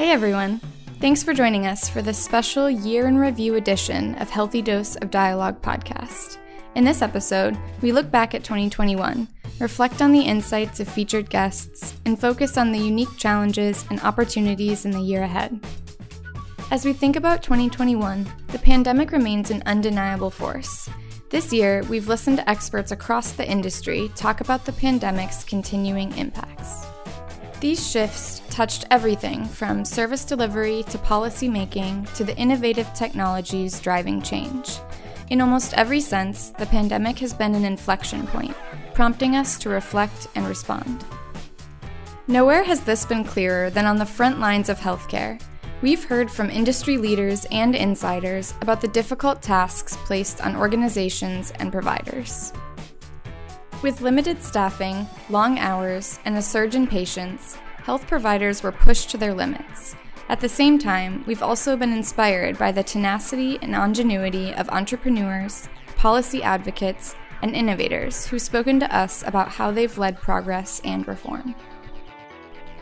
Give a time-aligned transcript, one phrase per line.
[0.00, 0.62] Hey everyone!
[0.98, 5.10] Thanks for joining us for this special year in review edition of Healthy Dose of
[5.10, 6.38] Dialogue podcast.
[6.74, 9.28] In this episode, we look back at 2021,
[9.58, 14.86] reflect on the insights of featured guests, and focus on the unique challenges and opportunities
[14.86, 15.62] in the year ahead.
[16.70, 20.88] As we think about 2021, the pandemic remains an undeniable force.
[21.28, 26.89] This year, we've listened to experts across the industry talk about the pandemic's continuing impacts.
[27.60, 34.22] These shifts touched everything from service delivery to policy making to the innovative technologies driving
[34.22, 34.78] change.
[35.28, 38.56] In almost every sense, the pandemic has been an inflection point,
[38.94, 41.04] prompting us to reflect and respond.
[42.28, 45.38] Nowhere has this been clearer than on the front lines of healthcare.
[45.82, 51.70] We've heard from industry leaders and insiders about the difficult tasks placed on organizations and
[51.70, 52.54] providers.
[53.82, 59.16] With limited staffing, long hours, and a surge in patients, health providers were pushed to
[59.16, 59.96] their limits.
[60.28, 65.66] At the same time, we've also been inspired by the tenacity and ingenuity of entrepreneurs,
[65.96, 71.54] policy advocates, and innovators who've spoken to us about how they've led progress and reform.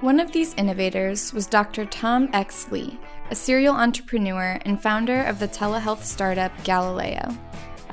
[0.00, 1.86] One of these innovators was Dr.
[1.86, 2.70] Tom X.
[2.70, 3.00] Lee,
[3.32, 7.36] a serial entrepreneur and founder of the telehealth startup Galileo.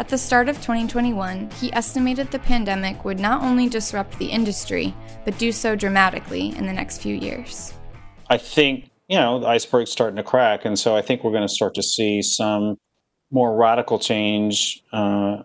[0.02, 4.96] At the start of 2021, he estimated the pandemic would not only disrupt the industry,
[5.26, 7.76] but do so dramatically in the next few years.
[8.28, 10.66] I think, you know, the iceberg's starting to crack.
[10.66, 12.78] And so I think we're going to start to see some
[13.30, 14.82] more radical change.
[14.92, 15.44] Uh,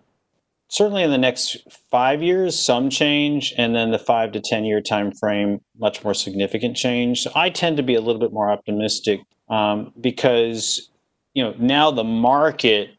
[0.69, 1.57] certainly in the next
[1.91, 6.15] five years, some change, and then the five to 10 year time frame, much more
[6.15, 7.21] significant change.
[7.21, 10.89] So I tend to be a little bit more optimistic um, because,
[11.35, 12.89] you know, now the market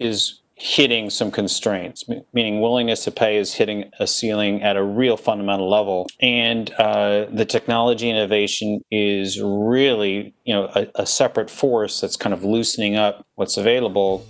[0.00, 5.16] is hitting some constraints, meaning willingness to pay is hitting a ceiling at a real
[5.16, 6.06] fundamental level.
[6.20, 12.32] And uh, the technology innovation is really, you know, a, a separate force that's kind
[12.32, 14.24] of loosening up what's available.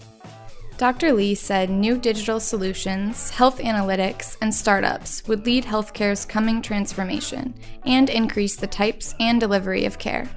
[0.76, 1.12] Dr.
[1.12, 7.54] Lee said new digital solutions, health analytics, and startups would lead healthcare's coming transformation
[7.86, 10.28] and increase the types and delivery of care.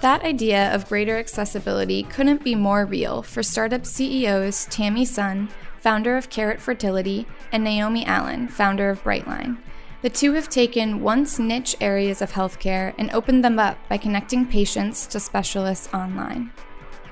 [0.00, 5.48] That idea of greater accessibility couldn't be more real for startup CEOs Tammy Sun,
[5.80, 9.58] founder of Carrot Fertility, and Naomi Allen, founder of Brightline.
[10.02, 14.46] The two have taken once niche areas of healthcare and opened them up by connecting
[14.46, 16.52] patients to specialists online.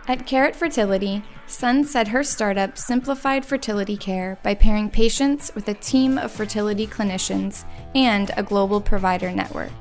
[0.07, 5.75] At Carrot Fertility, Sun said her startup simplified fertility care by pairing patients with a
[5.75, 7.65] team of fertility clinicians
[7.97, 9.73] and a global provider network.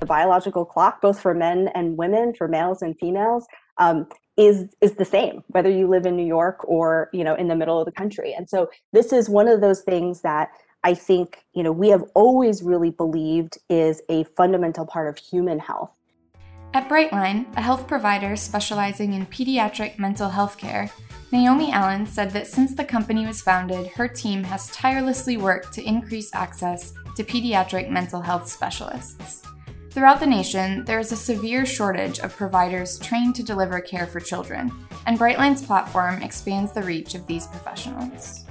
[0.00, 3.46] The biological clock, both for men and women, for males and females,
[3.78, 4.06] um,
[4.36, 7.56] is is the same whether you live in New York or you know in the
[7.56, 8.32] middle of the country.
[8.32, 10.50] And so this is one of those things that
[10.82, 15.58] I think you know we have always really believed is a fundamental part of human
[15.58, 15.90] health.
[16.72, 20.88] At Brightline, a health provider specializing in pediatric mental health care,
[21.32, 25.82] Naomi Allen said that since the company was founded, her team has tirelessly worked to
[25.82, 29.39] increase access to pediatric mental health specialists.
[29.90, 34.20] Throughout the nation, there is a severe shortage of providers trained to deliver care for
[34.20, 34.70] children,
[35.06, 38.44] and Brightline's platform expands the reach of these professionals.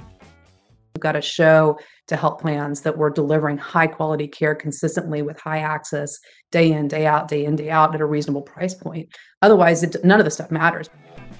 [0.94, 1.78] We've got to show
[2.08, 6.18] to health plans that we're delivering high quality care consistently with high access
[6.50, 9.08] day in, day out, day in, day out at a reasonable price point.
[9.40, 10.90] Otherwise, it, none of the stuff matters.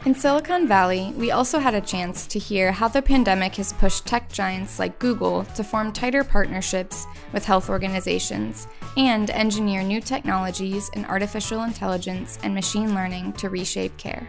[0.06, 4.06] In Silicon Valley, we also had a chance to hear how the pandemic has pushed
[4.06, 8.66] tech giants like Google to form tighter partnerships with health organizations
[8.96, 14.26] and engineer new technologies in artificial intelligence and machine learning to reshape care.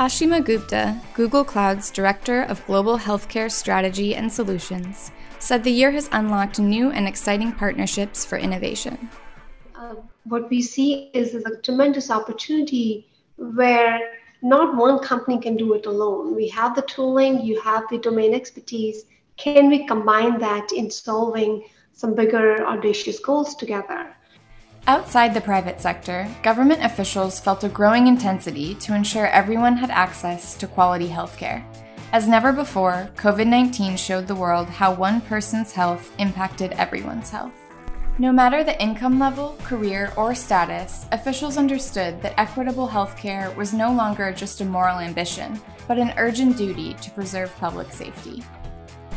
[0.00, 6.08] Ashima Gupta, Google Cloud's Director of Global Healthcare Strategy and Solutions, said the year has
[6.10, 9.08] unlocked new and exciting partnerships for innovation.
[9.72, 9.94] Uh,
[10.24, 13.06] what we see is, is a tremendous opportunity
[13.36, 14.00] where
[14.42, 16.34] not one company can do it alone.
[16.34, 19.04] We have the tooling, you have the domain expertise.
[19.36, 24.14] Can we combine that in solving some bigger, audacious goals together?
[24.86, 30.54] Outside the private sector, government officials felt a growing intensity to ensure everyone had access
[30.54, 31.64] to quality healthcare.
[32.12, 37.65] As never before, COVID 19 showed the world how one person's health impacted everyone's health.
[38.18, 43.92] No matter the income level, career, or status, officials understood that equitable healthcare was no
[43.92, 48.42] longer just a moral ambition, but an urgent duty to preserve public safety.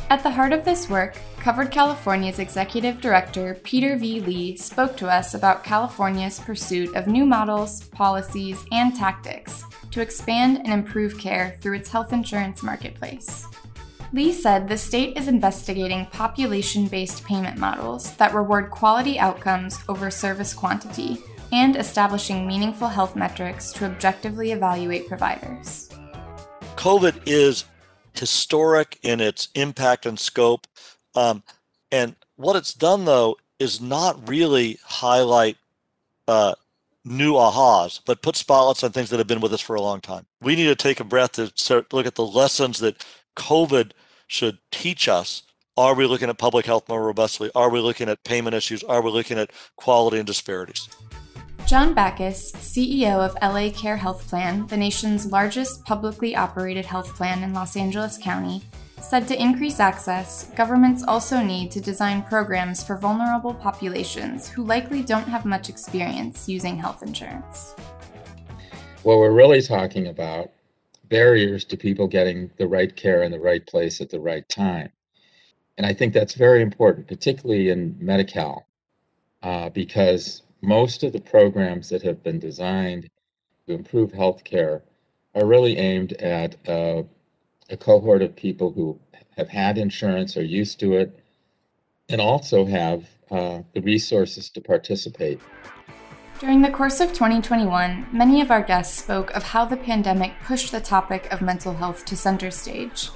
[0.10, 4.20] At the heart of this work, Covered California's executive director, Peter V.
[4.20, 10.58] Lee, spoke to us about California's pursuit of new models, policies, and tactics to expand
[10.58, 13.48] and improve care through its health insurance marketplace.
[14.12, 20.10] Lee said the state is investigating population based payment models that reward quality outcomes over
[20.10, 21.22] service quantity,
[21.52, 25.90] and establishing meaningful health metrics to objectively evaluate providers.
[26.76, 27.66] COVID is
[28.14, 30.66] historic in its impact and scope.
[31.16, 31.44] Um,
[31.92, 35.58] and what it's done, though, is not really highlight
[36.28, 36.56] uh,
[37.04, 40.02] new ahas, but put spotlights on things that have been with us for a long
[40.02, 40.26] time.
[40.42, 43.04] We need to take a breath to look at the lessons that
[43.40, 43.92] COVID
[44.28, 45.44] should teach us.
[45.78, 47.50] Are we looking at public health more robustly?
[47.56, 48.84] Are we looking at payment issues?
[48.84, 50.90] Are we looking at quality and disparities?
[51.66, 57.44] John Baackes, CEO of LA Care Health Plan, the nation's largest publicly operated health plan
[57.44, 58.62] in Los Angeles County,
[59.02, 65.02] said to increase access, governments also need to design programs for vulnerable populations who likely
[65.02, 67.76] don't have much experience using health insurance.
[69.04, 70.52] What we're really talking about
[71.10, 74.90] barriers to people getting the right care in the right place at the right time.
[75.78, 78.68] And I think that's very important, particularly in Medi-Cal,
[79.42, 83.10] uh, because most of the programs that have been designed
[83.68, 84.82] to improve healthcare
[85.36, 87.04] are really aimed at uh,
[87.70, 89.00] a cohort of people who
[89.38, 91.20] have had insurance, are used to it,
[92.10, 95.40] and also have uh, the resources to participate.
[96.40, 100.72] During the course of 2021, many of our guests spoke of how the pandemic pushed
[100.72, 103.08] the topic of mental health to center stage.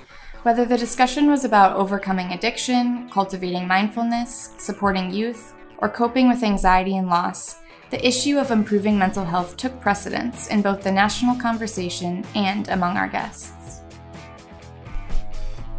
[0.42, 6.98] Whether the discussion was about overcoming addiction, cultivating mindfulness, supporting youth, or coping with anxiety
[6.98, 7.62] and loss,
[7.92, 12.98] the issue of improving mental health took precedence in both the national conversation and among
[12.98, 13.84] our guests.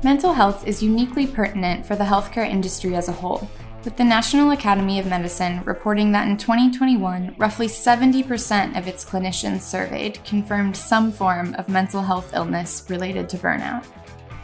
[0.02, 3.50] Mental health is uniquely pertinent for the healthcare industry as a whole,
[3.84, 9.60] with the National Academy of Medicine reporting that in 2021, roughly 70% of its clinicians
[9.60, 13.84] surveyed confirmed some form of mental health illness related to burnout.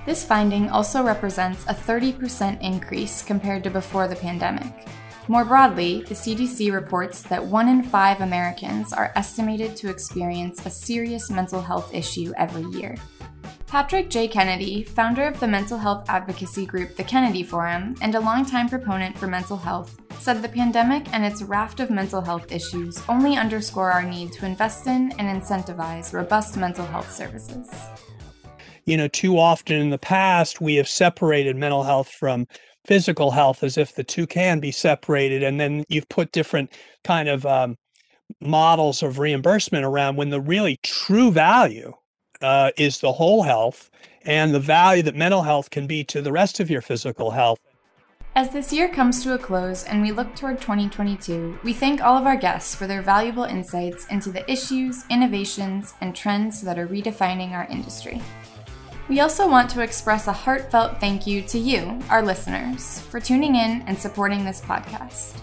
[0.05, 4.87] This finding also represents a 30% increase compared to before the pandemic.
[5.29, 10.71] More broadly, the CDC reports that one in five Americans are estimated to experience a
[10.71, 12.97] serious mental health issue every year.
[13.71, 14.27] Patrick J.
[14.27, 19.17] Kennedy, founder of the mental health advocacy group The Kennedy Forum and a longtime proponent
[19.17, 23.93] for mental health, said the pandemic and its raft of mental health issues only underscore
[23.93, 27.73] our need to invest in and incentivize robust mental health services.
[28.87, 32.49] You know, too often in the past, we have separated mental health from
[32.87, 35.45] physical health as if the two can be separated.
[35.45, 36.73] And then you've put different
[37.05, 37.77] kind of um,
[38.41, 41.93] models of reimbursement around when the really true value
[42.43, 43.91] uh, is the whole health
[44.23, 47.59] and the value that mental health can be to the rest of your physical health.
[48.37, 52.17] As this year comes to a close and we look toward 2022, we thank all
[52.17, 56.87] of our guests for their valuable insights into the issues, innovations, and trends that are
[56.87, 58.23] redefining our industry.
[59.09, 63.57] We also want to express a heartfelt thank you to you, our listeners, for tuning
[63.57, 65.37] in and supporting this podcast.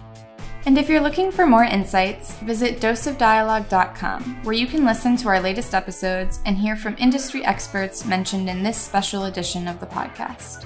[0.67, 5.39] And if you're looking for more insights, visit doseofdialogue.com, where you can listen to our
[5.39, 10.65] latest episodes and hear from industry experts mentioned in this special edition of the podcast.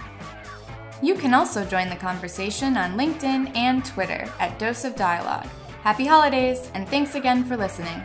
[1.03, 5.48] You can also join the conversation on LinkedIn and Twitter at Dose of Dialogue.
[5.83, 8.01] Happy holidays, and thanks again for listening.